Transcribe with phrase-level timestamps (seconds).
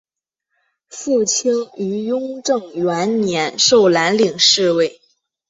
[0.89, 4.99] 傅清于雍正元年授蓝翎侍卫。